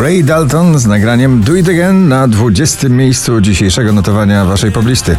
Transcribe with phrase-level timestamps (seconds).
[0.00, 2.88] Ray Dalton z nagraniem Do It Again na 20.
[2.88, 5.16] miejscu dzisiejszego notowania waszej poblisty.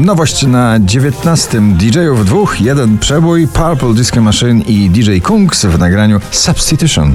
[0.00, 1.60] Nowość na 19.
[1.60, 7.14] DJ-ów dwóch, jeden przebój, Purple Disco Machine i DJ Kungs w nagraniu Substitution.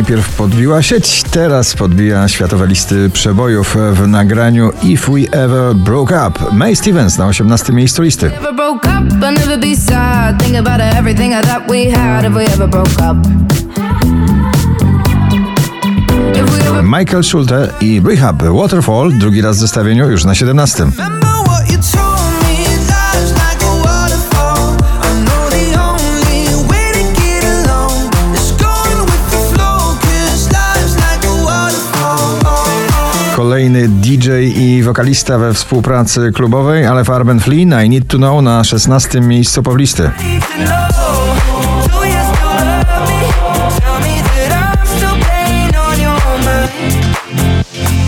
[0.00, 6.38] Najpierw podbiła sieć, teraz podbija światowe listy przebojów w nagraniu If We Ever Broke Up.
[6.52, 8.30] May Stevens na 18 miejscu listy.
[16.82, 20.86] Michael Schulte i Rehab Waterfall drugi raz w zestawieniu już na 17.
[33.50, 38.64] Kolejny DJ i wokalista we współpracy klubowej, ale Farben Flea, I Need To Know na
[38.64, 40.10] 16 miejscu poblisty.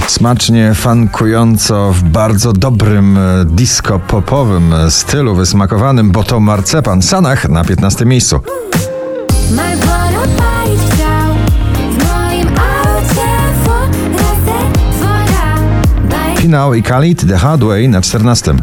[0.07, 8.05] Smacznie, fankująco, w bardzo dobrym e, disco-popowym stylu wysmakowanym, bo to marcepan Sanach na 15
[8.05, 8.41] miejscu.
[16.43, 18.55] Finał i Khalid The Hard Way na 14.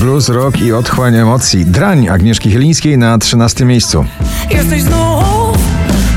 [0.00, 1.66] Blues, rock i otchłań emocji.
[1.66, 4.04] Drań Agnieszki Chylińskiej na 13 miejscu.
[4.50, 5.58] Jesteś znów,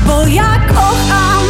[0.06, 1.44] bo ja kocham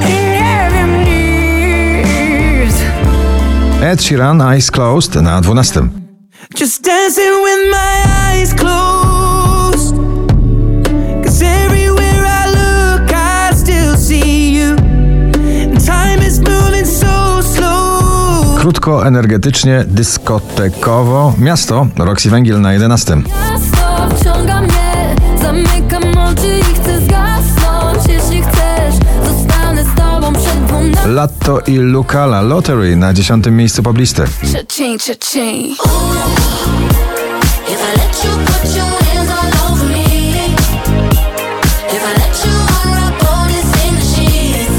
[0.00, 2.74] nie wiem nic.
[3.82, 6.01] Ed Sheeran Eyes Closed na 12.
[6.54, 9.96] Just dancing with my eyes closed.
[11.24, 14.76] Cause everywhere I look, I still see you.
[15.86, 18.58] time is moving so slow.
[18.58, 21.34] Krótko, energetycznie, dyskotekowo.
[21.38, 23.22] Miasto, Roxy Węgiel na 11.
[31.22, 34.22] Latto i Lucala Lottery na 10 miejscu poblisty.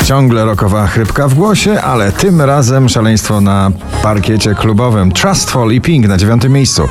[0.05, 3.71] Ciągle rokowa chrypka w głosie, ale tym razem szaleństwo na
[4.01, 5.11] parkiecie klubowym.
[5.11, 6.87] Trustful i Pink na dziewiątym miejscu.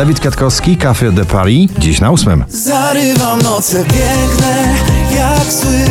[0.00, 2.44] Dawid Kwiatkowski, Café de Paris, dziś na ósmym.
[2.48, 4.74] Zarywam noce piękne,
[5.16, 5.84] jak sły,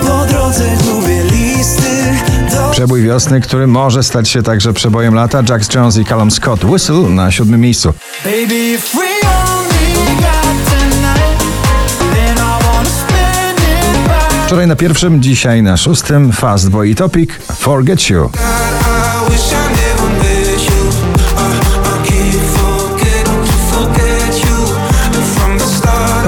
[0.00, 2.14] po drodze gubię listy.
[2.50, 2.70] Do...
[2.70, 7.00] Przebój wiosny, który może stać się także przebojem lata, Jack Jones i Callum Scott, Whistle
[7.00, 7.92] na siódmym miejscu.
[8.24, 8.78] Baby,
[14.46, 18.30] Wczoraj na pierwszym, dzisiaj na szóstym, Fast Boy Topic, Forget You.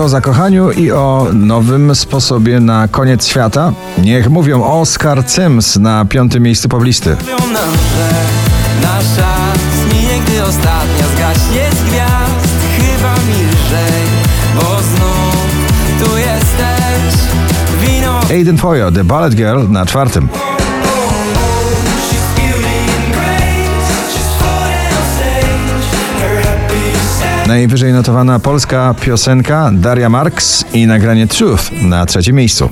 [0.09, 3.73] O zakochaniu i o nowym sposobie na koniec świata.
[3.99, 7.17] Niech mówią Oscar Sims na piątym miejscu poblisty.
[8.83, 9.35] Nasza
[9.75, 14.03] zminie, gdy ostatnia zgaśnie z gwiazd Chyba mi lżej,
[14.55, 15.47] bo znów
[16.01, 17.23] tu jesteś
[17.81, 18.21] Wino...
[18.31, 20.29] Aiden Foyo, The Ballet Girl na czwartym.
[27.49, 32.71] Najwyżej notowana polska piosenka Daria Marks i nagranie Truth na trzecim miejscu.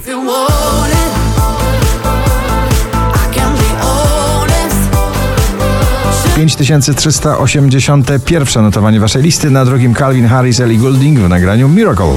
[6.37, 11.29] Pięć tysięcy trzysta osiemdziesiąte pierwsze notowanie waszej listy, na drugim Calvin Harris, Ellie Goulding w
[11.29, 12.13] nagraniu Miracle.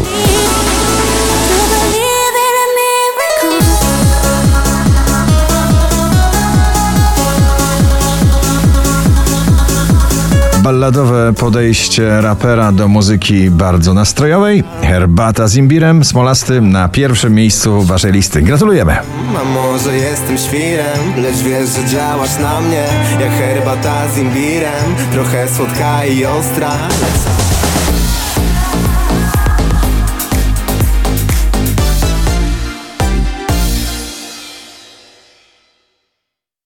[10.70, 14.64] Balladowe podejście rapera do muzyki bardzo nastrojowej.
[14.82, 18.42] Herbata z imbirem, smolastym na pierwszym miejscu waszej listy.
[18.42, 18.98] Gratulujemy.
[19.42, 22.84] A może jestem świrem, lecz wiesz, że działasz na mnie
[23.20, 24.96] jak herbata z imbirem.
[25.12, 26.72] Trochę słodka i ostra.